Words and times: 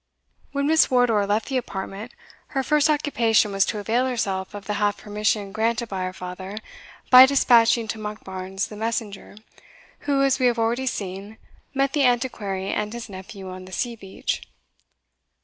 When 0.51 0.65
Miss 0.65 0.89
Wardour 0.89 1.27
left 1.27 1.47
the 1.49 1.57
apartment, 1.57 2.11
her 2.57 2.63
first 2.63 2.89
occupation 2.89 3.51
was 3.51 3.65
to 3.67 3.77
avail 3.77 4.07
herself 4.07 4.55
of 4.55 4.65
the 4.65 4.73
half 4.81 4.97
permission 4.97 5.51
granted 5.51 5.89
by 5.89 6.05
her 6.05 6.11
father, 6.11 6.57
by 7.11 7.27
despatching 7.27 7.87
to 7.89 7.99
Monkbarns 7.99 8.69
the 8.69 8.75
messenger, 8.75 9.35
who, 10.09 10.23
as 10.23 10.39
we 10.39 10.47
have 10.47 10.57
already 10.57 10.87
seen, 10.87 11.37
met 11.75 11.93
the 11.93 12.01
Antiquary 12.03 12.71
and 12.71 12.91
his 12.93 13.09
nephew 13.09 13.51
on 13.51 13.65
the 13.65 13.71
sea 13.71 13.95
beach. 13.95 14.41